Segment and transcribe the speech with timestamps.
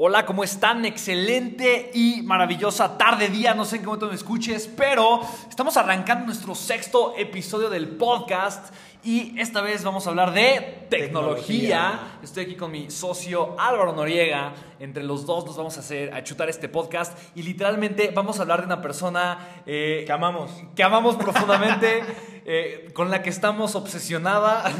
[0.00, 0.84] Hola, ¿cómo están?
[0.84, 6.26] Excelente y maravillosa tarde, día, no sé en qué momento me escuches, pero estamos arrancando
[6.26, 12.20] nuestro sexto episodio del podcast y esta vez vamos a hablar de tecnología.
[12.22, 14.54] Estoy aquí con mi socio Álvaro Noriega.
[14.78, 18.42] Entre los dos nos vamos a hacer a chutar este podcast y literalmente vamos a
[18.42, 22.04] hablar de una persona eh, que amamos, que amamos profundamente,
[22.44, 24.72] eh, con la que estamos obsesionada.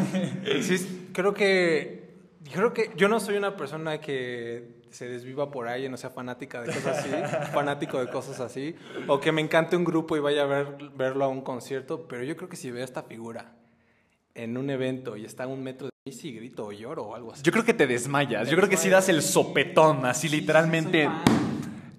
[0.62, 2.06] sí, creo que
[2.53, 6.10] creo que yo no soy una persona que se desviva por ahí y no sea
[6.10, 7.08] fanática de cosas así,
[7.52, 8.74] fanático de cosas así,
[9.06, 12.24] o que me encante un grupo y vaya a ver, verlo a un concierto, pero
[12.24, 13.52] yo creo que si veo esta figura
[14.34, 17.14] en un evento y está a un metro de mí, sí grito o lloro o
[17.14, 17.44] algo así.
[17.44, 21.09] Yo creo que te desmayas, yo creo que si das el sopetón, así literalmente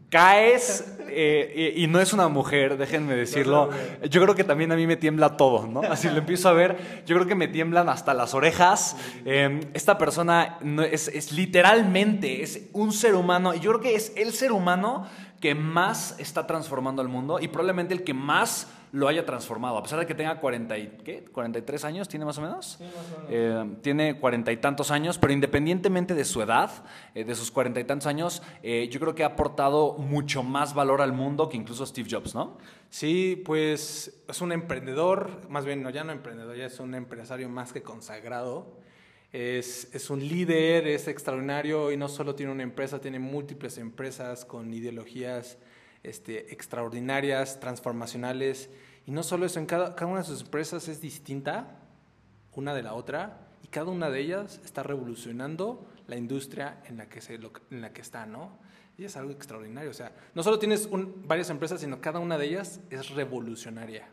[0.09, 3.69] caes eh, y, no es una mujer, déjenme decirlo.
[4.09, 5.81] Yo creo que también a mí me tiembla todo, ¿no?
[5.81, 8.95] Así lo empiezo a ver, yo creo que me tiemblan hasta las orejas.
[9.25, 10.59] Em, esta persona
[10.91, 15.07] es, es literalmente, es un ser humano, y yo creo que es el ser humano
[15.39, 19.77] que más está transformando al mundo y probablemente el que más lo haya transformado.
[19.77, 21.23] A pesar de que tenga 40 y, ¿qué?
[21.25, 22.77] 43 años, ¿tiene más o menos?
[22.77, 23.29] Sí, más o menos.
[23.29, 26.71] Eh, tiene cuarenta y tantos años, pero independientemente de su edad,
[27.13, 30.73] eh, de sus cuarenta y tantos años, eh, yo creo que ha aportado mucho más
[30.73, 32.57] valor al mundo que incluso Steve Jobs, ¿no?
[32.89, 37.49] Sí, pues es un emprendedor, más bien, no, ya no emprendedor, ya es un empresario
[37.49, 38.79] más que consagrado.
[39.31, 44.43] Es, es, un líder, es extraordinario y no solo tiene una empresa, tiene múltiples empresas
[44.43, 45.59] con ideologías
[46.03, 48.69] este, extraordinarias, transformacionales.
[49.05, 51.75] Y no solo eso, en cada, una de sus empresas es distinta
[52.55, 57.07] una de la otra y cada una de ellas está revolucionando la industria en la
[57.07, 58.57] que, se, en la que está, ¿no?
[58.97, 59.89] Y es algo extraordinario.
[59.89, 60.89] O sea, no solo tienes
[61.25, 64.09] varias empresas, sino cada una de ellas es revolucionaria.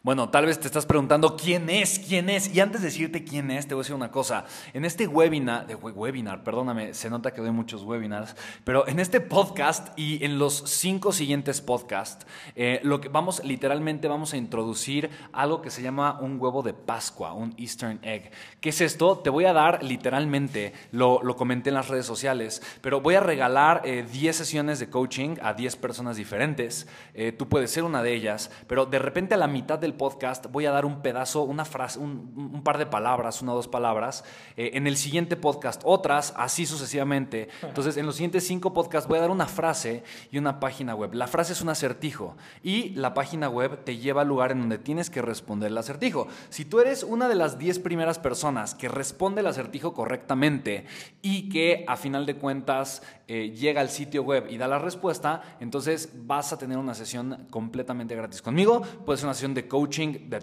[0.00, 2.54] Bueno, tal vez te estás preguntando quién es, quién es.
[2.54, 4.44] Y antes de decirte quién es, te voy a decir una cosa.
[4.72, 10.24] En este webinar, perdóname, se nota que doy muchos webinars, pero en este podcast y
[10.24, 15.70] en los cinco siguientes podcasts, eh, lo que vamos, literalmente vamos a introducir algo que
[15.70, 18.30] se llama un huevo de Pascua, un Eastern Egg.
[18.60, 19.18] ¿Qué es esto?
[19.18, 23.82] Te voy a dar literalmente, lo, comenté en las redes sociales, pero voy a regalar
[23.82, 26.86] 10 eh, sesiones de coaching a 10 personas diferentes.
[27.14, 30.46] Eh, tú puedes ser una de ellas, pero de repente a la mitad de podcast
[30.50, 34.24] voy a dar un pedazo, una frase, un, par de palabras, una o dos palabras.
[34.56, 37.48] Eh, en el siguiente podcast otras, así sucesivamente.
[37.62, 41.14] Entonces, en los siguientes cinco podcasts voy a dar una frase y una página web.
[41.14, 44.78] La frase es un acertijo y la página web te lleva al lugar en donde
[44.78, 46.28] tienes que responder el acertijo.
[46.50, 50.86] Si tú eres una de las diez primeras personas que responde el acertijo correctamente
[51.22, 55.42] y que a final de cuentas eh, llega al sitio web y da la respuesta,
[55.60, 58.80] entonces vas a tener una sesión completamente gratis conmigo.
[59.04, 59.77] Puede ser una sesión de coaching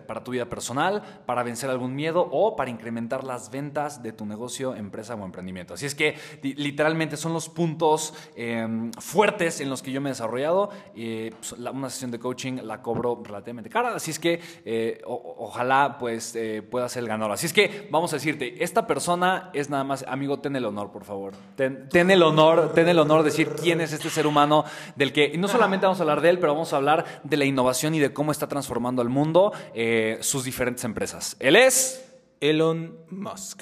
[0.08, 4.26] para tu vida personal, para vencer algún miedo o para incrementar las ventas de tu
[4.26, 5.74] negocio, empresa o emprendimiento.
[5.74, 10.14] Así es que literalmente son los puntos em, fuertes en los que yo me he
[10.14, 10.70] desarrollado.
[10.96, 11.34] Eh,
[11.74, 16.38] una sesión de coaching la cobro relativamente cara, así es que eh, ojalá pues
[16.70, 17.34] pueda ser el ganador.
[17.34, 20.92] Así es que vamos a decirte, esta persona es nada más, amigo, ten el honor,
[20.92, 21.34] por favor.
[21.56, 24.66] ten el honor ten el honor de decir quién es este ser humano
[24.96, 27.46] del que no solamente vamos a hablar de él, pero vamos a hablar de la
[27.46, 29.25] innovación y de cómo está transformando al mundo
[29.74, 31.36] eh, sus diferentes empresas.
[31.40, 32.04] Él es
[32.40, 33.62] Elon Musk.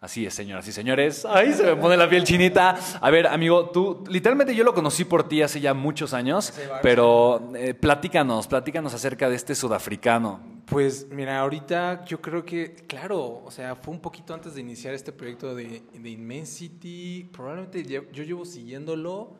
[0.00, 1.26] Así es, señoras y señores.
[1.26, 2.74] Ahí se me pone la piel chinita.
[3.02, 7.52] A ver, amigo, tú, literalmente yo lo conocí por ti hace ya muchos años, pero
[7.54, 10.40] eh, platícanos, platícanos acerca de este sudafricano.
[10.64, 14.94] Pues mira, ahorita yo creo que, claro, o sea, fue un poquito antes de iniciar
[14.94, 17.28] este proyecto de, de Immensity.
[17.30, 19.36] Probablemente yo llevo siguiéndolo,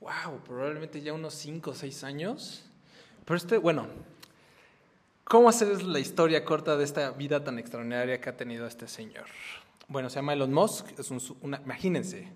[0.00, 2.64] wow, probablemente ya unos 5 o 6 años.
[3.26, 3.88] Pero este, bueno,
[5.32, 9.24] ¿cómo hacer la historia corta de esta vida tan extraordinaria que ha tenido este señor?
[9.88, 10.98] Bueno, se llama Elon Musk.
[10.98, 11.22] Es un,
[11.64, 12.28] imagínense,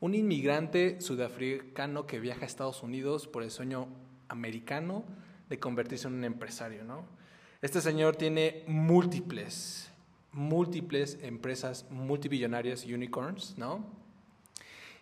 [0.00, 3.86] un inmigrante sudafricano que viaja a Estados Unidos por el sueño
[4.26, 5.04] americano
[5.48, 7.04] de convertirse en un empresario, ¿no?
[7.60, 9.92] Este señor tiene múltiples,
[10.32, 13.86] múltiples empresas multibillonarias, unicorns, ¿no?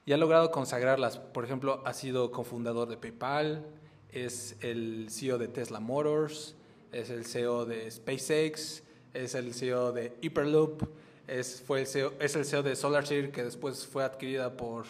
[0.05, 1.17] Y ha logrado consagrarlas.
[1.17, 3.67] Por ejemplo, ha sido cofundador de PayPal,
[4.11, 6.55] es el CEO de Tesla Motors,
[6.93, 8.83] es el CEO de SpaceX,
[9.15, 10.89] es el CEO de Hyperloop,
[11.27, 14.87] es, fue el CEO, es el CEO de SolarCity que después fue adquirida por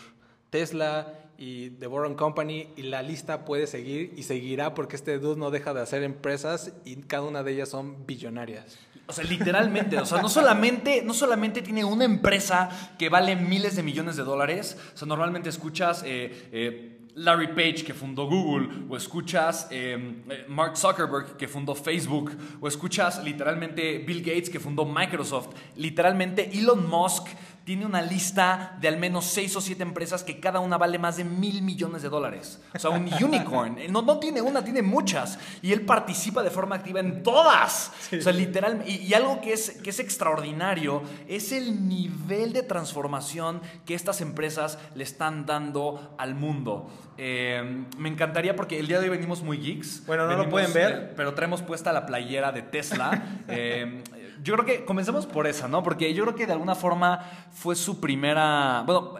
[0.50, 5.38] Tesla y The Boron Company y la lista puede seguir y seguirá porque este dude
[5.38, 8.78] no deja de hacer empresas y cada una de ellas son billonarias.
[9.06, 12.68] O sea, literalmente, o sea, no solamente, no solamente tiene una empresa
[12.98, 17.84] que vale miles de millones de dólares, o sea, normalmente escuchas eh, eh, Larry Page
[17.84, 23.98] que fundó Google, o escuchas em, eh, Mark Zuckerberg que fundó Facebook, o escuchas literalmente
[23.98, 27.28] Bill Gates que fundó Microsoft, literalmente Elon Musk
[27.64, 31.16] tiene una lista de al menos seis o siete empresas que cada una vale más
[31.16, 32.60] de mil millones de dólares.
[32.74, 33.78] O sea, un unicorn.
[33.90, 35.38] No, no tiene una, tiene muchas.
[35.62, 37.92] Y él participa de forma activa en todas.
[38.12, 38.90] O sea, literalmente.
[38.90, 44.78] Y, algo que es, que es extraordinario es el nivel de transformación que estas empresas
[44.94, 46.90] le están dando al mundo.
[47.22, 50.06] Eh, me encantaría porque el día de hoy venimos muy geeks.
[50.06, 50.92] Bueno, no lo pueden ver.
[50.92, 53.22] Eh, pero traemos puesta la playera de Tesla.
[53.52, 54.02] Eh,
[54.42, 55.82] yo creo que comencemos por esa, ¿no?
[55.82, 57.20] Porque yo creo que de alguna forma
[57.52, 58.82] fue su primera.
[58.86, 59.18] Bueno,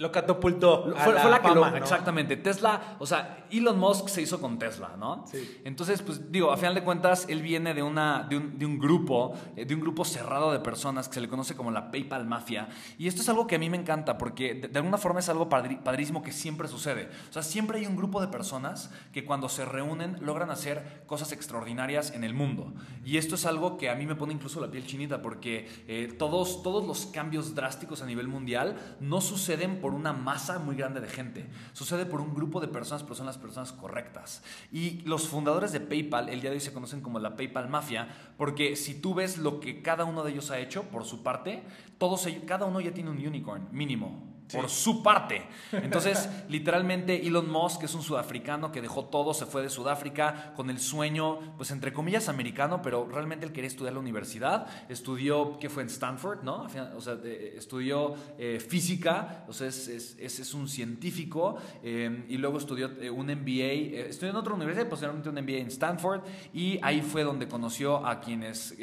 [0.00, 0.94] lo catapultó.
[0.96, 2.38] Fue, la, que lo, Exactamente.
[2.38, 5.26] Tesla, o sea, Elon Musk se hizo con Tesla, ¿no?
[5.30, 5.60] Sí.
[5.62, 8.78] Entonces, pues digo, a final de cuentas, él viene de, una, de, un, de un
[8.78, 12.26] grupo, eh, de un grupo cerrado de personas que se le conoce como la PayPal
[12.26, 12.70] Mafia.
[12.96, 15.50] Y esto es algo que a mí me encanta porque de, alguna forma es algo
[15.50, 17.10] padrísimo que siempre sucede.
[17.28, 21.32] O sea, siempre hay un grupo de personas que cuando se reúnen logran hacer cosas
[21.32, 22.72] extraordinarias en el mundo.
[23.04, 26.10] Y esto es algo que a mí me pone incluso la piel chinita porque eh,
[26.18, 31.00] todos, todos los cambios drásticos a nivel mundial no suceden por una masa muy grande
[31.00, 34.42] de gente, sucede por un grupo de personas, pero son las personas correctas.
[34.72, 38.08] Y los fundadores de PayPal, el día de hoy se conocen como la PayPal Mafia,
[38.36, 41.62] porque si tú ves lo que cada uno de ellos ha hecho por su parte,
[41.98, 45.42] todos cada uno ya tiene un unicorn mínimo por su parte.
[45.72, 50.70] Entonces, literalmente Elon Musk es un sudafricano que dejó todo, se fue de Sudáfrica con
[50.70, 54.66] el sueño, pues entre comillas, americano, pero realmente él quería estudiar la universidad.
[54.88, 56.66] Estudió, que fue en Stanford, ¿no?
[56.96, 62.90] O sea, estudió eh, física, o sea, es, es, un científico, eh, y luego estudió
[63.00, 67.22] eh, un MBA, estudió en otra universidad, posteriormente un MBA en Stanford, y ahí fue
[67.22, 68.76] donde conoció a quienes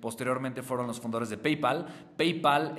[0.00, 1.86] posteriormente fueron los fundadores de PayPal.
[2.16, 2.74] PayPal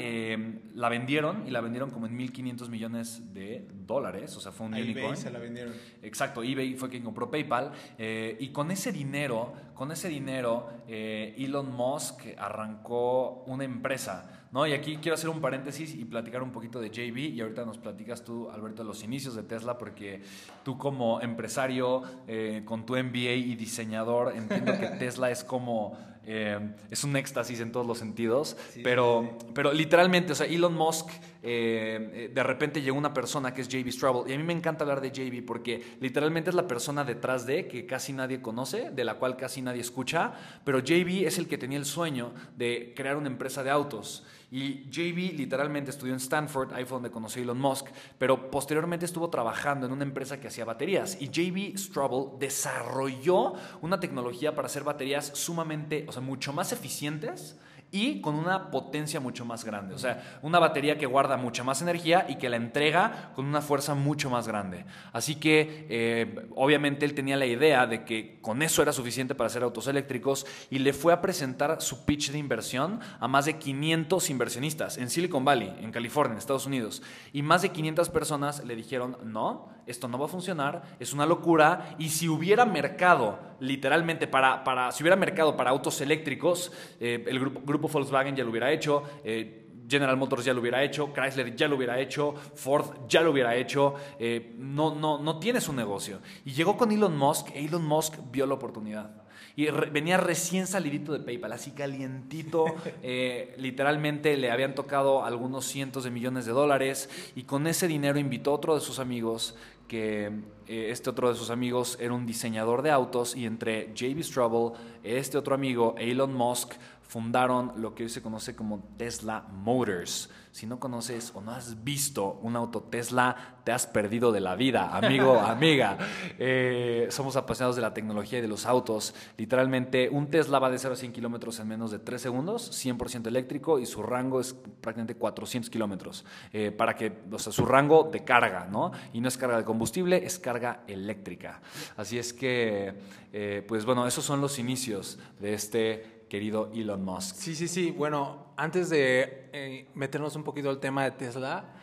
[0.73, 4.67] la vendieron y la vendieron como en mil 500 millones de dólares, o sea, fue
[4.67, 5.05] un unicorn.
[5.05, 5.73] eBay se la vendieron.
[6.01, 11.33] Exacto, eBay fue quien compró PayPal eh, y con ese dinero, con ese dinero, eh,
[11.37, 14.47] Elon Musk arrancó una empresa.
[14.51, 14.67] ¿no?
[14.67, 17.77] Y aquí quiero hacer un paréntesis y platicar un poquito de JB y ahorita nos
[17.77, 20.21] platicas tú, Alberto, los inicios de Tesla, porque
[20.63, 25.97] tú como empresario eh, con tu MBA y diseñador, entiendo que Tesla es como
[26.27, 26.59] eh,
[26.89, 31.07] es un éxtasis en todos los sentidos, pero, pero literalmente, o sea, Elon Musk,
[31.47, 34.51] eh, eh, de repente llegó una persona que es JB Straubel, y a mí me
[34.51, 38.89] encanta hablar de JB porque literalmente es la persona detrás de que casi nadie conoce,
[38.89, 40.33] de la cual casi nadie escucha,
[40.63, 44.25] pero JB es el que tenía el sueño de crear una empresa de autos.
[44.49, 49.05] Y JB literalmente estudió en Stanford, ahí fue donde conoció a Elon Musk, pero posteriormente
[49.05, 51.15] estuvo trabajando en una empresa que hacía baterías.
[51.21, 57.55] Y JB Straubel desarrolló una tecnología para hacer baterías sumamente, o sea, mucho más eficientes
[57.91, 59.95] y con una potencia mucho más grande.
[59.95, 63.61] O sea, una batería que guarda mucha más energía y que la entrega con una
[63.61, 64.85] fuerza mucho más grande.
[65.13, 69.47] Así que, eh, obviamente, él tenía la idea de que con eso era suficiente para
[69.47, 73.57] hacer autos eléctricos y le fue a presentar su pitch de inversión a más de
[73.57, 77.01] 500 inversionistas en Silicon Valley, en California, en Estados Unidos.
[77.31, 81.25] Y más de 500 personas le dijeron, no, esto no va a funcionar, es una
[81.25, 81.95] locura.
[81.97, 87.39] Y si hubiera mercado, literalmente, para, para si hubiera mercado para autos eléctricos, eh, el
[87.39, 89.03] grupo, Volkswagen ya lo hubiera hecho.
[89.23, 93.31] Eh, General Motors ya lo hubiera hecho, Chrysler ya lo hubiera hecho, Ford ya lo
[93.31, 96.21] hubiera hecho, eh, no, no, no tiene su negocio.
[96.43, 99.24] Y llegó con Elon Musk, e Elon Musk vio la oportunidad.
[99.57, 102.65] Y re- venía recién salidito de PayPal, así calientito.
[103.03, 107.09] eh, literalmente le habían tocado algunos cientos de millones de dólares.
[107.35, 109.55] Y con ese dinero invitó a otro de sus amigos,
[109.87, 110.31] que
[110.67, 113.35] eh, este otro de sus amigos era un diseñador de autos.
[113.35, 116.73] Y entre JB Straubel, este otro amigo, Elon Musk,
[117.07, 120.29] fundaron lo que hoy se conoce como Tesla Motors.
[120.51, 124.55] Si no conoces o no has visto un auto Tesla, te has perdido de la
[124.55, 125.97] vida, amigo, amiga.
[126.39, 129.13] Eh, somos apasionados de la tecnología y de los autos.
[129.37, 133.27] Literalmente, un Tesla va de 0 a 100 kilómetros en menos de 3 segundos, 100%
[133.27, 136.23] eléctrico y su rango es prácticamente 400 kilómetros.
[136.53, 138.93] Eh, para que, o sea, su rango de carga, ¿no?
[139.11, 141.61] Y no es carga de combustible, es carga eléctrica.
[141.97, 142.93] Así es que,
[143.33, 147.35] eh, pues bueno, esos son los inicios de este querido Elon Musk.
[147.35, 147.91] Sí, sí, sí.
[147.91, 151.73] Bueno, antes de eh, meternos un poquito al tema de Tesla,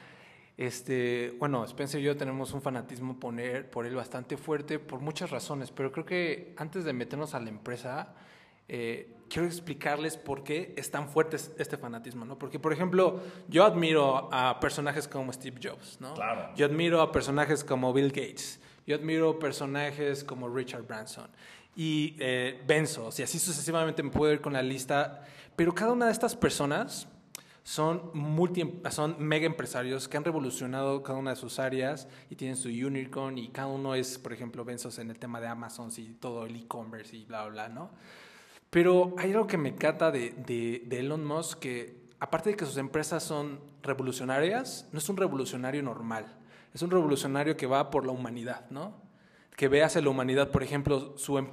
[0.57, 5.31] este, bueno, Spencer y yo tenemos un fanatismo poner, por él bastante fuerte por muchas
[5.31, 8.15] razones, pero creo que antes de meternos a la empresa,
[8.69, 12.39] eh, quiero explicarles por qué es tan fuerte es- este fanatismo, ¿no?
[12.39, 16.15] Porque, por ejemplo, yo admiro a personajes como Steve Jobs, ¿no?
[16.15, 16.55] Claro.
[16.55, 18.61] Yo admiro a personajes como Bill Gates.
[18.87, 21.29] Yo admiro personajes como Richard Branson
[21.75, 25.25] y eh, Bezos, y así sucesivamente me puedo ir con la lista.
[25.57, 27.09] Pero cada una de estas personas
[27.63, 32.57] son, multi, son mega empresarios que han revolucionado cada una de sus áreas y tienen
[32.57, 36.15] su unicorn y cada uno es, por ejemplo, Bezos en el tema de Amazon y
[36.15, 37.91] todo el e-commerce y bla, bla, ¿no?
[38.71, 42.65] Pero hay algo que me cata de, de, de Elon Musk que, aparte de que
[42.65, 46.39] sus empresas son revolucionarias, no es un revolucionario normal.
[46.73, 49.02] Es un revolucionario que va por la humanidad, ¿no?
[49.57, 50.51] Que ve hacia la humanidad.
[50.51, 51.51] Por ejemplo, em-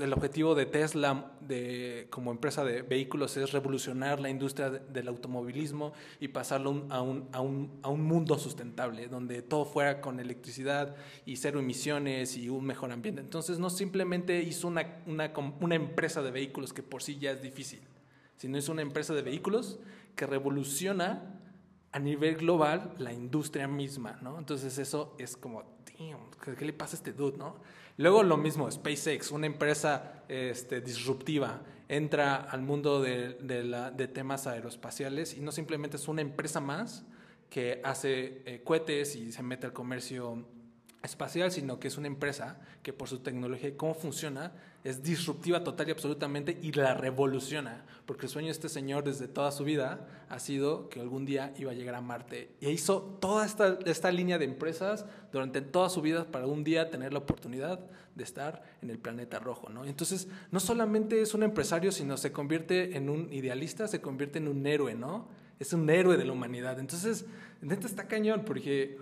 [0.00, 5.08] el objetivo de Tesla de, como empresa de vehículos es revolucionar la industria de- del
[5.08, 7.68] automovilismo y pasarlo a, un,
[7.98, 10.94] mundo sustentable, donde todo fuera con electricidad
[11.26, 13.20] y cero emisiones y un mejor ambiente.
[13.20, 17.80] Entonces, no simplemente hizo una, una empresa de vehículos que por sí ya es difícil,
[18.36, 19.80] sino es una empresa de vehículos
[20.14, 21.40] que revoluciona
[21.92, 24.38] a nivel global la industria misma, ¿no?
[24.38, 25.62] Entonces eso es como,
[25.98, 27.56] damn, ¿qué, le pasa a este dude, no?
[27.98, 34.46] Luego lo mismo, SpaceX, una empresa este, disruptiva, entra al mundo de, de de temas
[34.46, 37.04] aeroespaciales y no simplemente es una empresa más
[37.50, 40.46] que hace eh, cohetes y se mete al comercio
[41.02, 44.52] espacial, sino que es una empresa que por su tecnología y cómo funciona
[44.84, 49.28] es disruptiva total y absolutamente y la revoluciona, porque el sueño de este señor desde
[49.28, 53.00] toda su vida ha sido que algún día iba a llegar a Marte y hizo
[53.20, 57.20] toda esta, esta línea de empresas durante toda su vida para un día tener la
[57.20, 57.80] oportunidad
[58.14, 59.84] de estar en el planeta rojo, ¿no?
[59.84, 64.48] Entonces, no solamente es un empresario, sino se convierte en un idealista, se convierte en
[64.48, 65.28] un héroe, ¿no?
[65.58, 66.78] Es un héroe de la humanidad.
[66.78, 67.24] Entonces,
[67.60, 68.98] neta está cañón, porque,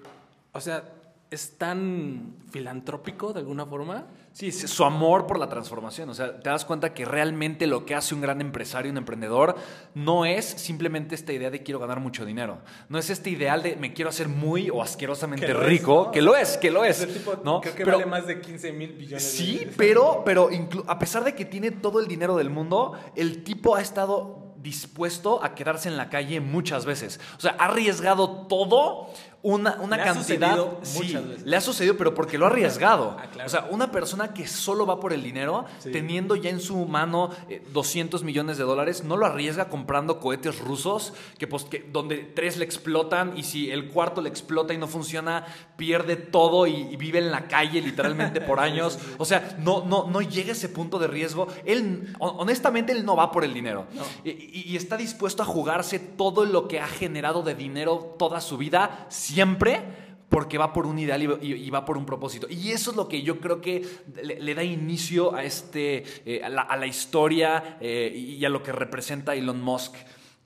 [0.52, 0.92] o sea,
[1.30, 4.06] es tan filantrópico de alguna forma.
[4.32, 6.08] Sí, es su amor por la transformación.
[6.08, 9.56] O sea, te das cuenta que realmente lo que hace un gran empresario, un emprendedor,
[9.94, 12.58] no es simplemente esta idea de quiero ganar mucho dinero.
[12.88, 16.10] No es este ideal de me quiero hacer muy o asquerosamente es, rico, ¿no?
[16.12, 17.00] que lo es, que lo es.
[17.00, 17.60] Ese tipo, ¿no?
[17.60, 19.74] Creo que Pero- vale más de 15 mil billones de Sí, dólares.
[19.76, 20.48] pero, pero
[20.86, 25.42] a pesar de que tiene todo el dinero del mundo, el tipo ha estado dispuesto
[25.42, 27.18] a quedarse en la calle muchas veces.
[27.38, 29.08] O sea, ha arriesgado todo,
[29.42, 30.56] una, una Le ha cantidad.
[30.56, 31.42] sucedido Sí, veces.
[31.46, 33.16] le ha sucedido, pero porque lo ha arriesgado.
[33.18, 33.46] Ah, claro.
[33.46, 35.90] O sea, una persona que solo va por el dinero, Sí.
[35.92, 40.58] teniendo ya en su mano eh, 200 millones de dólares, no lo arriesga comprando cohetes
[40.58, 44.78] rusos, que, pues, que donde tres le explotan y si el cuarto le explota y
[44.78, 48.98] no funciona, pierde todo y, y vive en la calle literalmente por años.
[49.18, 51.46] O sea, no, no, no llega a ese punto de riesgo.
[51.64, 53.86] Él, hon- honestamente, él no va por el dinero.
[54.24, 58.40] Y, y- y está dispuesto a jugarse todo lo que ha generado de dinero toda
[58.42, 59.82] su vida, siempre
[60.28, 62.46] porque va por un ideal y, va por un propósito.
[62.48, 63.84] Y eso es lo que yo creo que
[64.22, 68.62] le, da inicio a, este, eh, a, la, a la historia eh, y a lo
[68.62, 69.94] que representa Elon Musk.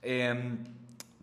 [0.01, 0.59] Em,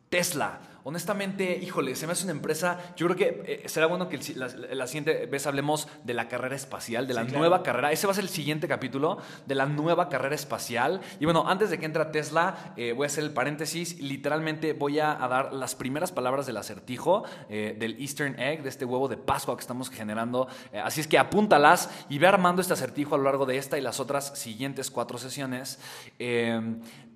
[0.10, 0.60] Tesla.
[0.84, 2.80] Honestamente, híjole, se me hace una empresa.
[2.96, 6.28] Yo creo que eh, será bueno que el la, la siguiente vez hablemos de la
[6.28, 7.40] carrera espacial, de la Sí, claro.
[7.40, 7.92] nueva carrera.
[7.92, 11.02] Ese va a ser el siguiente capítulo de la nueva carrera espacial.
[11.20, 14.00] Y bueno, antes de que entre Tesla, eh, voy a hacer el paréntesis.
[14.02, 18.70] Literalmente voy a, a dar las primeras palabras del acertijo eh, del Eastern Egg, de
[18.70, 20.48] este huevo de Pascua que estamos generando.
[20.84, 23.82] Así es que apúntalas y ve armando este acertijo a lo largo de esta y
[23.82, 25.80] las otras siguientes cuatro sesiones.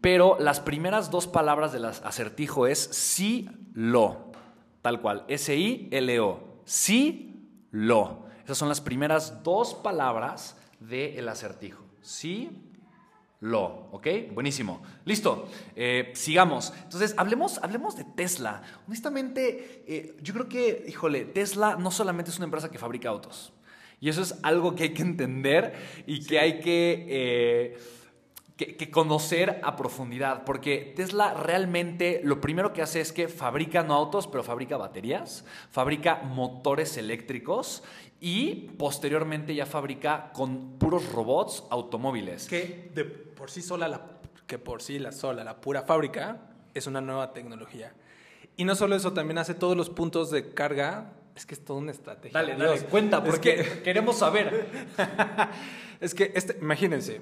[0.05, 4.31] Pero las primeras dos palabras del acertijo es sí, lo.
[4.83, 5.25] Tal cual.
[5.27, 6.61] S-I-L-O.
[6.63, 8.27] Sí, lo.
[8.43, 11.83] Esas son las primeras dos palabras del acertijo.
[12.03, 12.51] Sí,
[13.39, 14.07] lo, ¿ok?
[14.31, 14.83] Buenísimo.
[15.05, 15.47] Listo.
[15.75, 16.71] Eh, sigamos.
[16.83, 18.61] Entonces, hablemos, hablemos de Tesla.
[18.85, 23.53] Honestamente, eh, yo creo que, híjole, Tesla no solamente es una empresa que fabrica autos.
[23.99, 25.73] Y eso es algo que hay que entender
[26.05, 27.07] y que hay que...
[27.09, 27.77] Eh,
[28.57, 33.93] que, conocer a profundidad, porque Tesla realmente lo primero que hace es que fabrica no
[33.93, 37.83] autos, pero fabrica baterías, fabrica motores eléctricos
[38.21, 42.47] y posteriormente ya fabrica con puros robots automóviles.
[42.47, 44.01] Que de por sí sola, la,
[44.47, 46.39] que por sí la sola, la pura fábrica,
[46.73, 47.93] es una nueva tecnología.
[48.55, 51.11] Y no solo eso, también hace todos los puntos de carga.
[51.35, 52.39] Es que es toda una estrategia.
[52.39, 54.69] Dale, dale, cuenta, porque queremos saber.
[55.99, 57.19] es que, este, imagínense,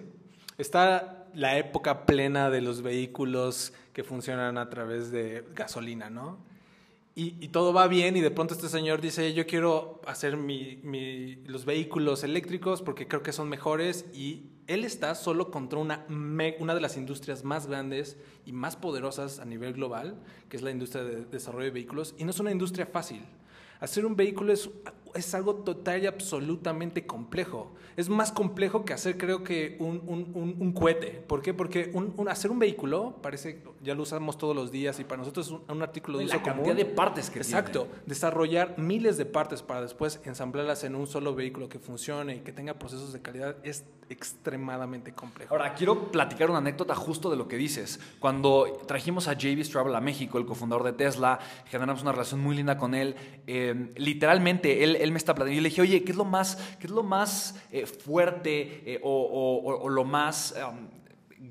[0.60, 6.38] está la época plena de los vehículos que funcionan a través de gasolina, ¿no?
[7.16, 12.24] Y, todo va bien y de pronto este señor dice, yo quiero hacer los vehículos
[12.24, 16.08] eléctricos porque creo que son mejores y él está solo contra una,
[16.60, 20.16] una de las industrias más grandes y más poderosas a nivel global,
[20.50, 23.22] que es la industria de desarrollo de vehículos, y no es una industria fácil.
[23.80, 24.72] Hacer un vehículo es,
[25.13, 30.55] es algo total y absolutamente complejo es más complejo que hacer, creo que, un, un,
[30.60, 31.24] un, cohete.
[31.27, 31.53] ¿Por qué?
[31.53, 35.48] Porque un, hacer un vehículo, parece, ya lo usamos todos los días y para nosotros
[35.48, 37.88] es un, artículo de uso La cantidad de partes que Exacto.
[38.05, 42.51] Desarrollar miles de partes para después ensamblarlas en un solo vehículo que funcione y que
[42.51, 45.53] tenga procesos de calidad es extremadamente complejo.
[45.53, 48.00] Ahora, quiero platicar una anécdota justo de lo que dices.
[48.20, 52.55] Cuando trajimos a JB Straubel a México, el cofundador de Tesla, generamos una relación muy
[52.55, 53.15] linda con él.
[53.48, 55.60] Eh, literalmente, él, él me está platicando.
[55.60, 59.00] Y le dije, oye, ¿qué es lo más, qué es lo más eh, fuerte eh,
[59.04, 60.56] o, lo más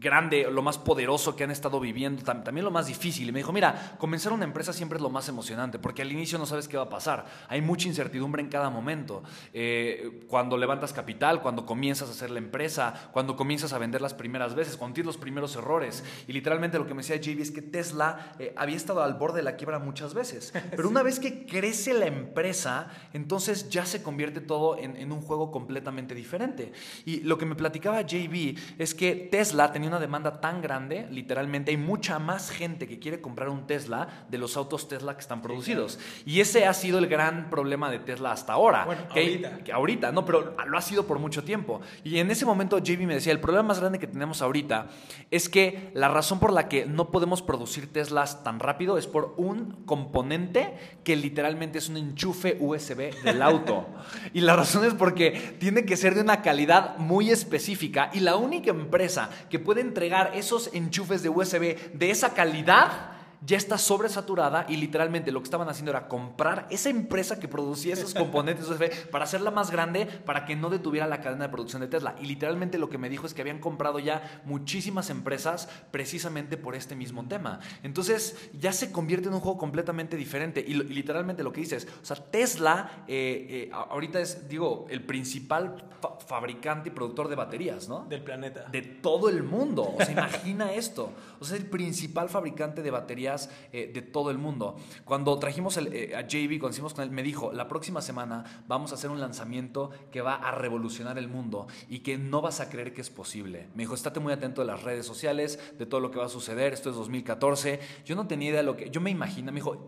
[0.00, 3.28] grande, lo más poderoso que han estado viviendo, también lo más difícil.
[3.28, 6.38] Y me dijo, mira, comenzar una empresa siempre es lo más emocionante, porque al inicio
[6.38, 7.26] no sabes qué va a pasar.
[7.48, 9.22] Hay mucha incertidumbre en cada momento.
[9.52, 14.14] Eh, cuando levantas capital, cuando comienzas a hacer la empresa, cuando comienzas a vender las
[14.14, 16.04] primeras veces, cuando tienes los primeros errores.
[16.26, 19.38] Y literalmente lo que me decía JB es que Tesla eh, había estado al borde
[19.38, 20.54] de la quiebra muchas veces.
[20.70, 25.20] Pero una vez que crece la empresa, entonces ya se convierte todo en, en un
[25.20, 26.72] juego completamente diferente.
[27.04, 31.70] Y lo que me platicaba JB es que Tesla tenía una demanda tan grande, literalmente
[31.70, 35.42] hay mucha más gente que quiere comprar un Tesla de los autos Tesla que están
[35.42, 35.98] producidos.
[36.24, 38.84] Y ese ha sido el gran problema de Tesla hasta ahora.
[38.84, 39.58] Bueno, que, ahorita.
[39.64, 41.80] Que ahorita, no, pero lo ha sido por mucho tiempo.
[42.04, 44.88] Y en ese momento JB me decía, el problema más grande que tenemos ahorita
[45.30, 49.34] es que la razón por la que no podemos producir Teslas tan rápido es por
[49.36, 53.86] un componente que literalmente es un enchufe USB del auto.
[54.32, 58.36] y la razón es porque tiene que ser de una calidad muy específica y la
[58.36, 63.12] única empresa que puede entregar esos enchufes de USB de esa calidad
[63.44, 67.94] ya está sobresaturada y literalmente lo que estaban haciendo era comprar esa empresa que producía
[67.94, 71.82] esos componentes USB para hacerla más grande para que no detuviera la cadena de producción
[71.82, 72.14] de Tesla.
[72.20, 76.76] Y literalmente lo que me dijo es que habían comprado ya muchísimas empresas precisamente por
[76.76, 77.60] este mismo tema.
[77.82, 80.64] Entonces ya se convierte en un juego completamente diferente.
[80.66, 85.88] Y, literalmente lo que dices, o sea, Tesla eh, eh, ahorita es, digo, el principal
[86.32, 88.06] fabricante y productor de baterías, ¿no?
[88.08, 88.64] Del planeta.
[88.72, 89.94] De todo el mundo.
[89.98, 91.12] O sea, imagina esto.
[91.38, 94.76] O sea, es el principal fabricante de baterías eh, de todo el mundo.
[95.04, 98.92] Cuando trajimos eh, a JB, cuando hicimos con él, me dijo, la próxima semana vamos
[98.92, 102.70] a hacer un lanzamiento que va a revolucionar el mundo y que no vas a
[102.70, 103.68] creer que es posible.
[103.74, 106.30] Me dijo, estate muy atento de las redes sociales, de todo lo que va a
[106.30, 107.78] suceder, esto es 2014.
[108.06, 109.86] Yo no tenía idea de lo que, yo me imagino, me dijo,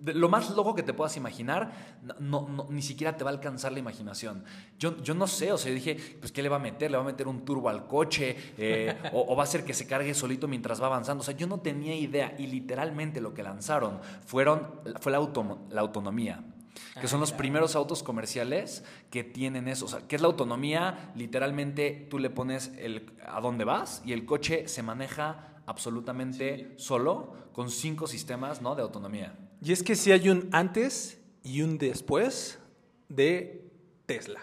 [0.00, 3.80] lo, más loco que te puedas imaginar, no, ni siquiera te va a alcanzar la
[3.80, 4.44] imaginación.
[4.78, 6.90] Yo, yo no sé, o sea, dije, pues ¿qué le va a meter?
[6.90, 8.36] ¿Le va a meter un turbo al coche?
[8.58, 11.22] Eh, o, o va a hacer que se cargue solito mientras va avanzando?
[11.22, 15.18] O sea, yo no tenía idea y literalmente lo que lanzaron fueron, fue la,
[15.70, 16.44] la autonomía
[17.00, 19.84] que son los ah, primeros autos comerciales que tienen eso.
[19.84, 21.12] O sea, ¿qué es la autonomía?
[21.14, 27.32] Literalmente tú le pones el, a dónde vas y el coche se maneja absolutamente solo
[27.52, 28.74] con cinco sistemas ¿no?
[28.74, 29.36] de autonomía.
[29.62, 32.58] Y es que si hay un antes y un después
[33.08, 33.70] de
[34.06, 34.40] Tesla,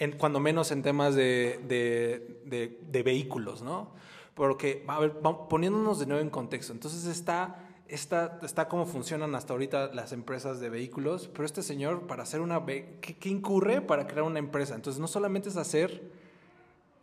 [0.00, 3.92] en, cuando menos en temas de, de, de vehículos, ¿no?
[4.34, 5.18] Porque, a ver,
[5.50, 10.58] poniéndonos de nuevo en contexto, entonces está, está, está cómo funcionan hasta ahorita las empresas
[10.58, 12.64] de vehículos, pero este señor, para hacer una...
[12.64, 14.74] ¿qué, qué incurre para crear una empresa?
[14.74, 16.10] Entonces, no solamente es hacer,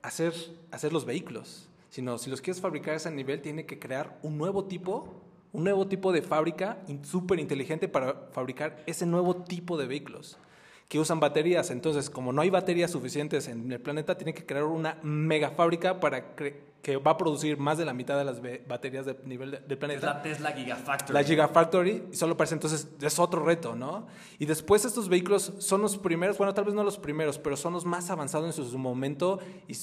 [0.02, 0.34] hacer,
[0.72, 4.40] hacer los vehículos, sino si los quieres fabricar a ese nivel, tiene que crear un
[4.40, 5.14] nuevo tipo,
[5.54, 10.40] un nuevo tipo de fábrica súper inteligente para fabricar ese nuevo tipo de vehículos
[10.88, 11.70] que usan baterías.
[11.72, 16.00] Entonces, como no hay baterías suficientes en el planeta, tiene que crear una mega fábrica
[16.00, 19.78] para que va a producir más de la mitad de las baterías del nivel del
[19.78, 20.00] planeta.
[20.00, 21.14] Es la Tesla Gigafactory.
[21.14, 24.08] La Gigafactory, solo parece entonces, es otro reto, ¿no?
[24.40, 27.74] Y después estos vehículos son los primeros, bueno, tal vez no los primeros, pero son
[27.74, 29.76] los más avanzados en su momento y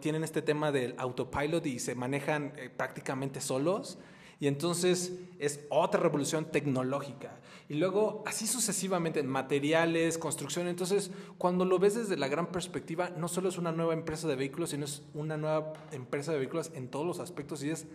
[0.00, 3.98] tienen este tema del autopilot y se manejan eh, prácticamente solos.
[4.40, 7.38] Y entonces es otra revolución tecnológica.
[7.70, 10.66] Y luego, así sucesivamente, en materiales, construcción.
[10.66, 14.34] Entonces, cuando lo ves desde la gran perspectiva, no solo es una nueva empresa de
[14.34, 17.62] vehículos, sino es una nueva empresa de vehículos en todos los aspectos.
[17.62, 17.86] Y es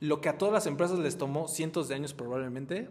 [0.00, 2.88] lo que a todas las empresas les tomó cientos de años probablemente,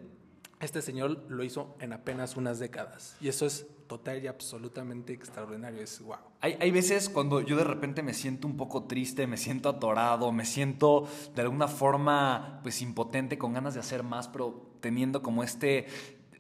[0.62, 3.18] este señor lo hizo en apenas unas décadas.
[3.20, 5.82] Y eso es total y absolutamente extraordinario.
[5.82, 6.20] Es wow.
[6.40, 10.32] Hay, hay, veces cuando yo de repente me siento un poco triste, me siento atorado,
[10.32, 15.44] me siento de alguna forma pues impotente, con ganas de hacer más, pero teniendo como
[15.44, 15.88] este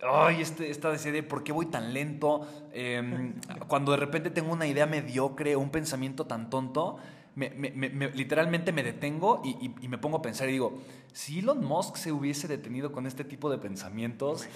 [0.01, 3.33] ay, este, esta de por qué voy tan lento, em,
[3.67, 6.97] cuando de repente tengo una idea mediocre, un pensamiento tan tonto,
[7.35, 10.79] me, literalmente me detengo y, me pongo a pensar y digo,
[11.13, 14.47] si Elon Musk se hubiese detenido con este tipo de pensamientos,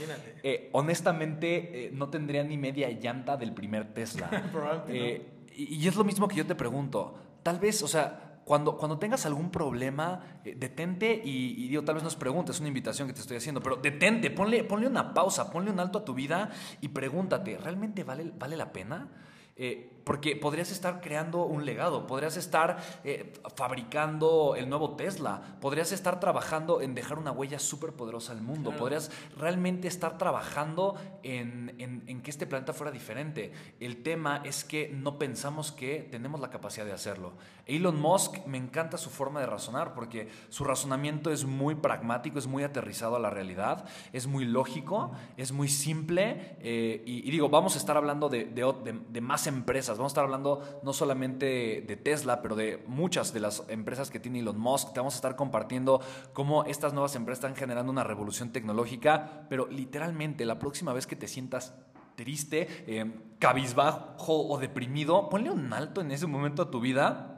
[0.44, 4.30] eh, honestamente eh, no tendría ni media llanta del primer Tesla.
[4.88, 9.00] Eh, y, es lo mismo que yo te pregunto, tal vez, o sea, cuando, cuando
[9.00, 13.22] tengas algún problema, detente y, digo, tal vez nos preguntes, es una invitación que te
[13.22, 16.52] estoy haciendo, pero detente, ponle, ponle una pausa, ponle un alto a tu vida
[16.82, 19.08] y pregúntate, ¿realmente vale, vale la pena?
[19.56, 25.92] Eh, porque podrías estar creando un legado, podrías estar eh, fabricando el nuevo Tesla, podrías
[25.92, 31.74] estar trabajando en dejar una huella súper poderosa al mundo, podrías realmente estar trabajando en,
[31.78, 33.52] en, que este planeta fuera diferente.
[33.80, 37.34] El tema es que no pensamos que tenemos la capacidad de hacerlo.
[37.66, 42.48] Elon Musk me encanta su forma de razonar porque su razonamiento es muy pragmático, es
[42.48, 47.76] muy aterrizado a la realidad, es muy lógico, es muy simple eh, y, digo, vamos
[47.76, 49.98] a estar hablando de, de, de más empresas.
[49.98, 54.20] Vamos a estar hablando no solamente de Tesla, pero de muchas de las empresas que
[54.20, 54.94] tiene Elon Musk.
[54.94, 56.02] Te vamos a estar compartiendo
[56.34, 61.16] cómo estas nuevas empresas están generando una revolución tecnológica, pero literalmente la próxima vez que
[61.16, 61.74] te sientas
[62.16, 67.33] triste, eh, cabizbajo o deprimido, ponle un alto en ese momento a tu vida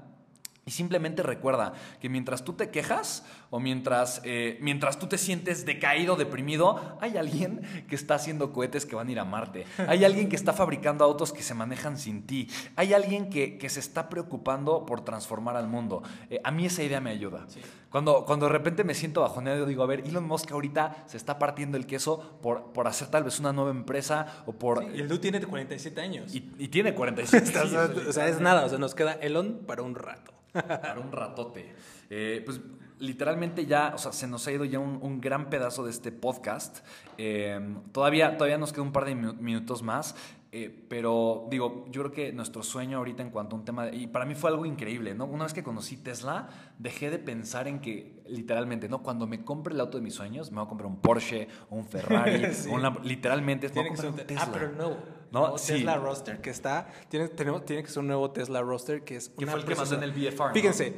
[0.68, 5.64] y simplemente recuerda que mientras tú te quejas o mientras, eh, mientras tú te sientes
[5.64, 9.66] decaído, deprimido, hay alguien que está haciendo cohetes que van a ir a Marte.
[9.88, 12.50] Hay alguien que está fabricando autos que se manejan sin ti.
[12.76, 16.02] Hay alguien que, se está preocupando por transformar al mundo.
[16.30, 17.46] Eh, a mí esa idea me ayuda.
[17.92, 21.38] Cuando, cuando de repente me siento bajoneado, digo, a ver, Elon Musk ahorita se está
[21.38, 24.84] partiendo el queso por, por hacer tal vez una nueva empresa o por...
[24.84, 26.34] y el dude tiene 47 años.
[26.34, 27.92] Y, tiene 47 años.
[28.08, 28.66] o sea, es nada.
[28.66, 30.36] O sea, nos queda Elon para un rato.
[30.68, 31.74] Para un ratote.
[32.10, 32.62] Eh, pues
[33.00, 36.86] literalmente ya, o sea, se nos ha ido ya un, gran pedazo de este podcast.
[37.18, 37.60] Eh,
[37.92, 40.16] todavía, todavía nos queda un par de minutos más.
[40.58, 44.08] Eh, pero digo, yo creo que nuestro sueño ahorita en cuanto a un tema, y
[44.08, 45.26] para mí fue algo increíble, ¿no?
[45.26, 46.48] Una vez que conocí Tesla,
[46.80, 49.04] dejé de pensar en que, literalmente, ¿no?
[49.04, 51.86] Cuando me compre el auto de mis sueños, me voy a comprar un Porsche, un
[51.86, 52.42] Ferrari,
[53.04, 54.44] literalmente, tiene que ser un Tesla.
[54.46, 54.96] Ah, pero no.
[55.36, 55.56] ¿No?
[55.56, 59.30] Tesla Roster que está, tiene, tenemos, tiene que ser un nuevo Tesla Roster que es
[59.30, 60.54] que fue el que en el BFR.
[60.54, 60.94] Fíjense,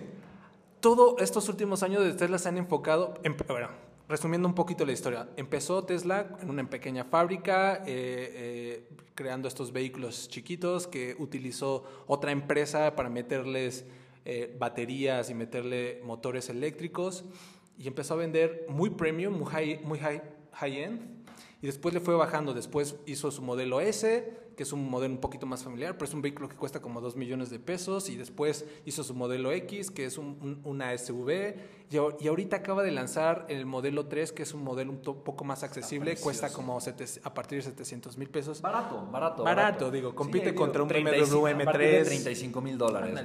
[0.79, 3.69] todos estos últimos años de Tesla se han enfocado, en, bueno,
[4.07, 9.73] resumiendo un poquito la historia, empezó Tesla en una pequeña fábrica, eh, eh, creando estos
[9.73, 13.85] vehículos chiquitos que utilizó otra empresa para meterles
[14.23, 17.25] eh, baterías y meterle motores eléctricos
[17.79, 20.21] y empezó a vender muy premium, muy high, muy high,
[20.53, 21.16] high end
[21.61, 22.53] y después le fue bajando.
[22.53, 26.13] Después hizo su modelo S, que es un modelo un poquito más familiar, pero es
[26.13, 28.09] un vehículo que cuesta como 2 millones de pesos.
[28.09, 31.55] Y después hizo su modelo X, que es una SUV.
[31.89, 35.63] Y, ahorita acaba de lanzar el modelo 3, que es un modelo un poco más
[35.63, 36.15] accesible.
[36.17, 38.61] Cuesta como a partir de 700 mil pesos.
[38.61, 39.43] Barato, barato.
[39.43, 40.13] Barato, digo.
[40.13, 42.05] Compite contra un BMW M3.
[42.05, 43.19] 35 mil dólares.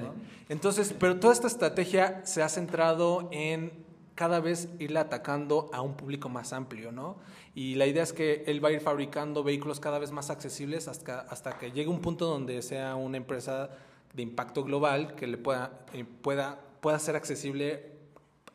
[0.49, 5.95] Entonces, pero toda esta estrategia se ha centrado en cada vez irle atacando a un
[5.95, 7.17] público más amplio, ¿no?
[7.55, 10.87] Y la idea es que él va a ir fabricando vehículos cada vez más accesibles
[10.87, 13.71] hasta, hasta que llegue un punto donde sea una empresa
[14.13, 17.91] de impacto global que le pueda, eh, pueda, pueda ser accesible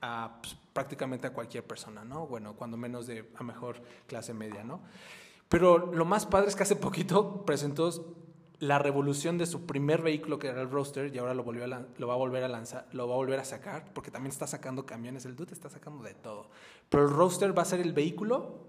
[0.00, 2.26] a pues, prácticamente a cualquier persona, ¿no?
[2.26, 4.80] Bueno, cuando menos de a mejor clase media, ¿no?
[5.48, 7.90] Pero lo más padre es que hace poquito presentó
[8.60, 12.08] la revolución de su primer vehículo que era el Roadster y ahora lo, volvió lo
[12.08, 14.84] va a volver a lanzar, lo va a volver a sacar porque también está sacando
[14.84, 16.50] camiones, el Dude está sacando de todo.
[16.88, 18.66] Pero el Roadster va a ser el vehículo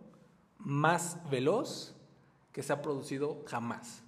[0.60, 1.96] más veloz
[2.52, 4.04] que se ha producido jamás.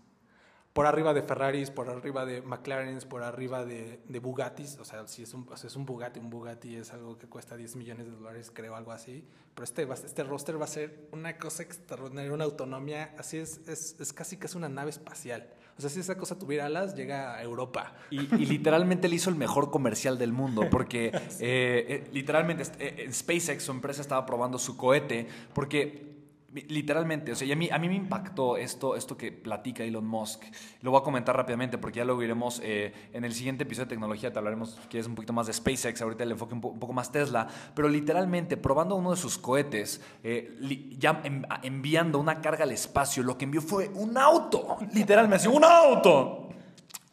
[0.73, 4.77] Por arriba de Ferraris, por arriba de McLaren's, por arriba de, de Bugattis.
[4.79, 7.75] O sea, si es un, es un Bugatti, un Bugatti es algo que cuesta 10
[7.75, 9.27] millones de dólares, creo, algo así.
[9.53, 13.13] Pero este, este roster va a ser una cosa extraordinaria, una autonomía.
[13.17, 15.49] Así es, es, es casi que es una nave espacial.
[15.77, 17.93] O sea, si esa cosa tuviera alas, llega a Europa.
[18.09, 21.07] Y, literalmente le hizo el mejor comercial del mundo, porque
[21.39, 26.10] eh, eh, literalmente eh, SpaceX, su empresa, estaba probando su cohete, porque
[26.53, 30.05] Literalmente, o sea, y a mí, a mí me impactó esto, esto que platica Elon
[30.05, 30.43] Musk.
[30.81, 33.91] Lo voy a comentar rápidamente porque ya lo iremos eh, en el siguiente episodio de
[33.91, 34.33] tecnología.
[34.33, 36.91] Te hablaremos, que es un poquito más de SpaceX, ahorita el enfoque un, un poco
[36.91, 37.47] más Tesla.
[37.73, 40.57] Pero literalmente, probando uno de sus cohetes, eh,
[40.97, 41.21] ya
[41.63, 44.77] enviando una carga al espacio, lo que envió fue un auto.
[44.93, 46.51] Literalmente, un auto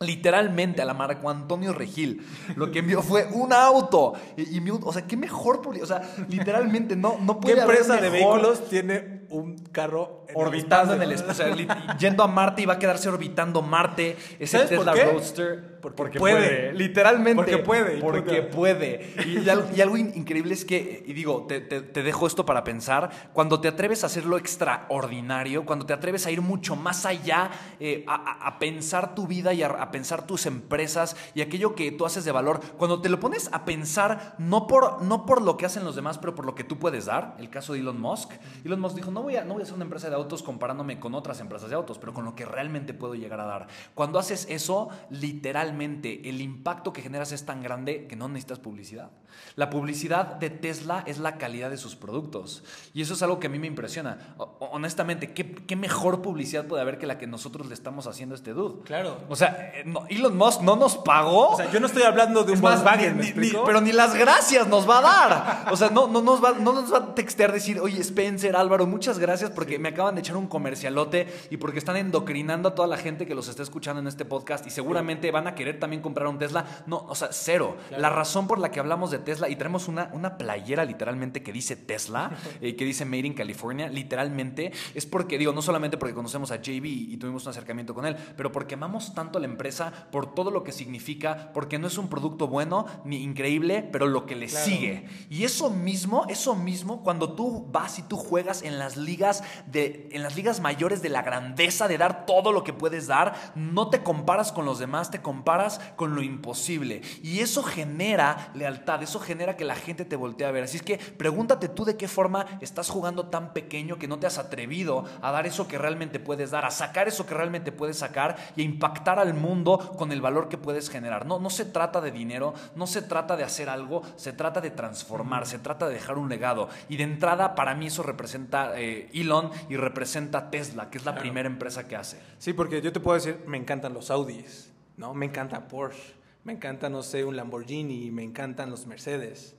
[0.00, 2.24] literalmente a la Marco Antonio Regil.
[2.56, 4.14] Lo que envió fue un auto.
[4.36, 8.68] Y, o sea, qué mejor O sea, literalmente no, no puede ¿Qué empresa de vehículos
[8.68, 11.46] tiene un carro orbitando en el espacio?
[11.98, 14.16] yendo a Marte y va a quedarse orbitando Marte.
[14.38, 15.78] Ese Tesla Roadster.
[15.80, 16.72] Porque, puede.
[16.72, 17.36] Literalmente.
[17.36, 17.98] Porque puede.
[17.98, 19.14] Porque puede.
[19.26, 21.60] Y, algo, increíble es que, y digo, te,
[22.02, 26.30] dejo esto para pensar, cuando te atreves a hacer lo extraordinario, cuando te atreves a
[26.30, 31.16] ir mucho más allá, eh, a, pensar tu vida y a, a, pensar tus empresas
[31.34, 35.02] y aquello que tú haces de valor, cuando te lo pones a pensar no por,
[35.02, 37.50] no por lo que hacen los demás, pero por lo que tú puedes dar, el
[37.50, 38.32] caso de Elon Musk,
[38.64, 41.00] Elon Musk dijo, no voy a, no voy a hacer una empresa de autos comparándome
[41.00, 43.66] con otras empresas de autos, pero con lo que realmente puedo llegar a dar.
[43.94, 49.10] Cuando haces eso, literalmente, el impacto que generas es tan grande que no necesitas publicidad.
[49.56, 52.62] La publicidad de Tesla es la calidad de sus productos.
[52.94, 54.18] Y eso es algo que a mí me impresiona.
[54.58, 58.52] honestamente, ¿qué, mejor publicidad puede haber que la que nosotros le estamos haciendo a este
[58.52, 58.82] dude?
[58.82, 59.18] Claro.
[59.28, 61.50] O sea, eh, Elon Musk no nos pagó.
[61.50, 63.20] O sea, yo no estoy hablando de un Volkswagen,
[63.64, 65.72] pero ni las gracias nos va a dar.
[65.72, 68.86] O sea, no, no, nos va, no nos va a textear decir, oye, Spencer, Álvaro,
[68.86, 72.88] muchas gracias porque me acaban de echar un comercialote y porque están endocrinando a toda
[72.88, 76.02] la gente que los está escuchando en este podcast y seguramente van a querer también
[76.02, 76.66] comprar un Tesla.
[76.86, 77.76] No, o sea, cero.
[77.96, 81.52] La razón por la que hablamos de Tesla y traemos una, una playera literalmente que
[81.52, 86.14] dice Tesla, eh, que dice Made in California, literalmente, es porque, digo, no solamente porque
[86.14, 89.46] conocemos a JB y tuvimos un acercamiento con él, pero porque amamos tanto a la
[89.46, 94.08] empresa por todo lo que significa, porque no es un producto bueno ni increíble, pero
[94.08, 95.06] lo que le sigue.
[95.30, 100.08] Y eso mismo, eso mismo, cuando tú vas y tú juegas en las ligas de,
[100.12, 103.90] en las ligas mayores de la grandeza de dar todo lo que puedes dar, no
[103.90, 107.02] te comparas con los demás, te comparas con lo imposible.
[107.22, 110.64] Y eso genera lealtad, eso genera que la gente te voltee a ver.
[110.64, 114.26] Así es que pregúntate tú de qué forma estás jugando tan pequeño que no te
[114.26, 117.98] has atrevido a dar eso que realmente puedes dar, a sacar eso que realmente puedes
[117.98, 121.26] sacar y a impactar al mundo con el valor que puedes generar.
[121.26, 124.70] No, no se trata de dinero, no se trata de hacer algo, se trata de
[124.70, 126.68] transformar, se trata de dejar un legado.
[126.88, 131.14] Y de entrada, para mí eso representa eh, Elon y representa Tesla, que es la
[131.14, 132.18] primera empresa que hace.
[132.38, 135.14] Sí, porque yo te puedo decir, me encantan los Audis, ¿no?
[135.14, 139.54] Me encanta Porsche me encanta, no sé, un Lamborghini, me encantan los Mercedes.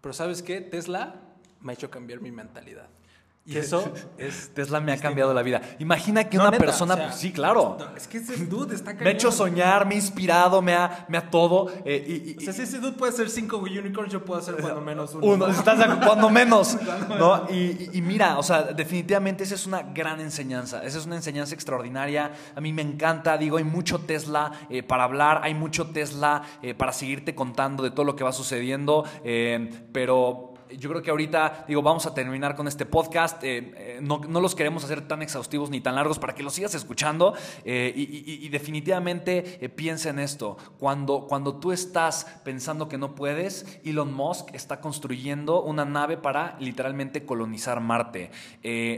[0.00, 0.62] Pero ¿sabes qué?
[0.62, 1.16] Tesla
[1.60, 2.88] me ha hecho cambiar mi mentalidad.
[3.50, 4.52] Y eso es.
[4.54, 5.60] Tesla me ha cambiado la vida.
[5.80, 6.96] Imagina que una persona.
[6.96, 7.76] pues, sí, claro.
[7.96, 11.18] es que ese dude está Me ha hecho soñar, me ha inspirado, me ha, me
[11.18, 11.72] ha todo.
[11.84, 14.80] Eh, y, o sea, si ese dude puede ser cinco unicorns, yo puedo hacer cuando
[14.80, 15.26] menos uno.
[15.26, 16.78] Uno, estás cuando menos.
[17.18, 17.48] ¿no?
[17.50, 20.84] Y, mira, o sea, definitivamente esa es una gran enseñanza.
[20.84, 22.30] Esa es una enseñanza extraordinaria.
[22.54, 23.36] A mí me encanta.
[23.36, 27.90] Digo, hay mucho Tesla eh, para hablar, hay mucho Tesla eh, para seguirte contando de
[27.90, 29.04] todo lo que va sucediendo.
[29.92, 33.42] pero yo creo que ahorita, digo, vamos a terminar con este podcast.
[33.44, 36.74] Eh, eh, no, los queremos hacer tan exhaustivos ni tan largos para que los sigas
[36.74, 37.34] escuchando.
[37.64, 39.42] Eh, y, definitivamente
[39.76, 40.56] piensa en esto.
[40.78, 46.56] Cuando, cuando tú estás pensando que no puedes, Elon Musk está construyendo una nave para
[46.58, 48.30] literalmente colonizar Marte.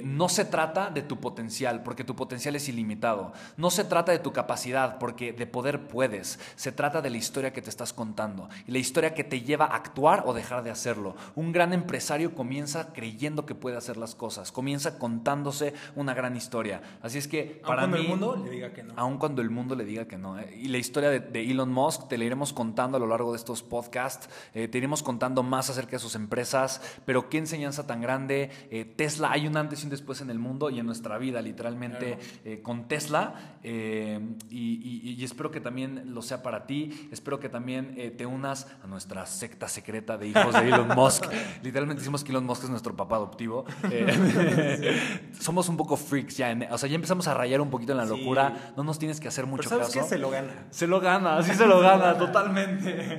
[0.05, 3.33] no se trata de tu potencial, porque tu potencial es ilimitado.
[3.57, 6.39] No se trata de tu capacidad, porque de poder puedes.
[6.57, 9.67] Se trata de la historia que te estás contando y la historia que te lleva
[9.67, 11.15] a actuar o dejar de hacerlo.
[11.35, 16.83] Un empresario comienza creyendo que puede hacer las cosas, comienza contándose una gran historia.
[17.03, 18.95] Así es que para aun cuando el mundo le diga que no.
[18.97, 20.39] Aun cuando el mundo le diga que no.
[20.39, 20.59] ¿eh?
[20.63, 23.63] Y la historia de, Elon Musk te la iremos contando a lo largo de estos
[23.63, 28.51] podcasts, eh, te iremos contando más acerca de sus empresas, pero qué enseñanza tan grande.
[28.71, 31.43] Eh, Tesla, hay un antes y un después en el mundo y en nuestra vida,
[31.43, 32.19] literalmente,
[32.63, 33.59] con Tesla.
[33.63, 37.09] Y, espero que también lo sea para ti.
[37.13, 41.25] Espero que también te unas a nuestra secta secreta de hijos de Elon Musk.
[41.63, 43.65] literalmente decimos que Elon Musk es nuestro papá adoptivo.
[43.91, 45.01] Eh,
[45.39, 46.57] somos un poco freaks ya.
[46.71, 48.73] o sea, ya empezamos a rayar un poquito en la locura.
[48.77, 50.01] No nos tienes que hacer mucho ¿sabes caso.
[50.01, 50.07] Qué?
[50.07, 50.53] Se lo gana.
[50.71, 53.19] Se lo gana, sí se lo gana, totalmente.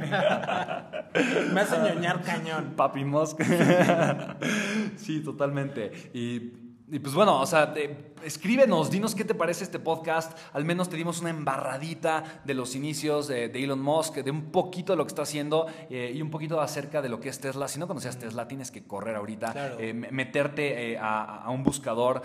[1.54, 2.74] Me hace ñoñar cañón.
[2.76, 3.42] Papi Musk.
[4.98, 6.12] sí, totalmente.
[6.14, 6.63] Y
[6.94, 7.74] y pues bueno, o sea,
[8.24, 10.38] escríbenos, dinos qué te parece este podcast.
[10.54, 14.94] Al menos te dimos una embarradita de los inicios de, Elon Musk, de un poquito
[14.94, 17.68] de lo que está haciendo eh, y un poquito acerca de lo que es Tesla.
[17.68, 22.22] Si no conocías Tesla, tienes que correr ahorita, eh, meterte eh, a, un buscador,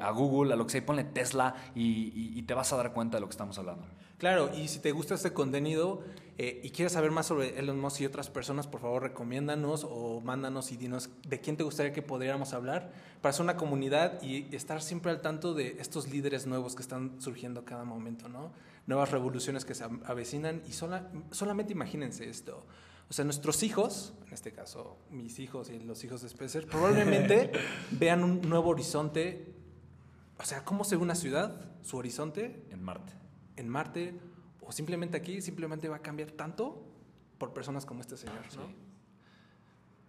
[0.00, 3.18] a Google, a lo que sea, y ponle Tesla y, te vas a dar cuenta
[3.18, 3.86] de lo que estamos hablando.
[4.16, 6.04] Claro, y si te gusta este contenido,
[6.38, 10.20] eh, y quieres saber más sobre Elon Musk y otras personas, por favor recomiéndanos o
[10.20, 14.54] mándanos y dinos de quién te gustaría que pudiéramos hablar para hacer una comunidad y
[14.54, 18.52] estar siempre al tanto de estos líderes nuevos que están surgiendo cada momento, ¿no?
[18.86, 22.66] Nuevas revoluciones que se avecinan y sola, solamente imagínense esto.
[23.08, 27.50] O sea, nuestros hijos, en este caso mis hijos y los hijos de Spencer, probablemente
[27.92, 29.54] vean un nuevo horizonte.
[30.38, 31.58] O sea, ¿cómo se ve una ciudad?
[31.82, 32.66] Su horizonte.
[32.70, 33.14] En Marte.
[33.56, 34.20] En Marte.
[34.66, 36.82] O simplemente aquí, simplemente va a cambiar tanto
[37.38, 38.85] por personas como este señor, ¿no?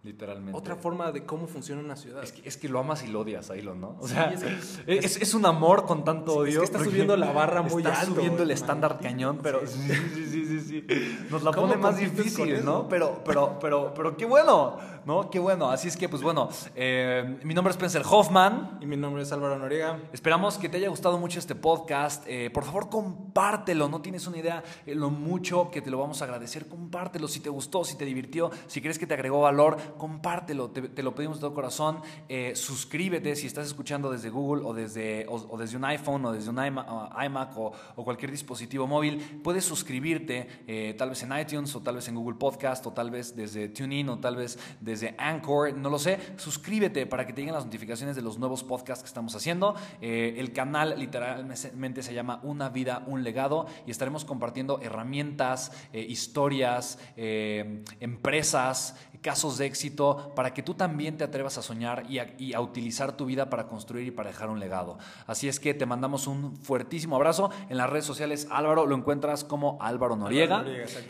[0.08, 0.58] Literalmente.
[0.58, 2.22] Otra forma de cómo funciona una ciudad.
[2.24, 3.98] Es que, es que lo amas y lo odias a Elon, ¿no?
[4.00, 4.32] O sea,
[4.86, 6.62] es, es, un amor con tanto odio.
[6.62, 8.12] Es que está subiendo la barra muy está alto.
[8.12, 9.78] Está subiendo el estándar cañón, pero sí,
[10.14, 11.18] sí, sí, sí, sí.
[11.28, 12.88] Nos la pone más difícil, ¿no?
[12.88, 15.28] Pero, pero, pero, pero qué bueno, ¿no?
[15.28, 15.70] Qué bueno.
[15.70, 18.78] Así es que, pues bueno, eh, mi nombre es Spencer Hoffman.
[18.80, 19.98] Y mi nombre es Álvaro Noriega.
[20.14, 22.24] Esperamos que te haya gustado mucho este podcast.
[22.26, 23.90] Eh, por favor, compártelo.
[23.90, 26.66] No tienes una idea de lo mucho que te lo vamos a agradecer.
[26.66, 31.02] Compártelo si te gustó, si te divirtió, si crees que te agregó valor, compártelo te,
[31.02, 32.00] lo pedimos de todo corazón.
[32.28, 36.50] Eh, suscríbete si estás escuchando desde Google o desde, o, desde un iPhone o desde
[36.50, 39.40] un iMac, o, cualquier dispositivo móvil.
[39.42, 43.10] Puedes suscribirte eh, tal vez en iTunes o tal vez en Google Podcast o tal
[43.10, 46.18] vez desde TuneIn o tal vez desde Anchor, no lo sé.
[46.36, 49.74] Suscríbete para que te lleguen las notificaciones de los nuevos podcasts que estamos haciendo.
[50.00, 56.98] Eh, el canal literalmente se llama Una vida, un legado y estaremos compartiendo herramientas, historias,
[57.16, 59.77] empresas, casos de éxito
[60.34, 64.06] para que tú también te atrevas a soñar y a, utilizar tu vida para construir
[64.06, 64.98] y para dejar un legado.
[65.26, 67.50] Así es que te mandamos un fuertísimo abrazo.
[67.68, 70.64] En las redes sociales Álvaro lo encuentras como Álvaro Noriega.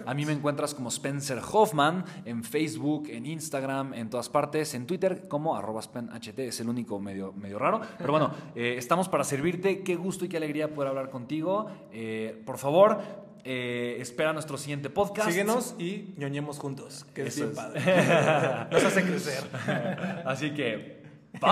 [0.07, 4.87] a mí me encuentras como Spencer Hoffman en Facebook, en Instagram, en todas partes, en
[4.87, 6.39] Twitter como arroba SpenHT.
[6.41, 7.81] Es el único medio, medio raro.
[7.97, 9.83] Pero bueno, eh, estamos para servirte.
[9.83, 11.67] Qué gusto y qué alegría poder hablar contigo.
[11.93, 12.99] Eh, por favor,
[13.45, 15.29] eh, espera nuestro siguiente podcast.
[15.31, 17.81] Síguenos y ñoñemos juntos, que es bien padre.
[18.71, 19.45] Nos hace crecer.
[20.25, 21.03] Así que,
[21.41, 21.49] bye.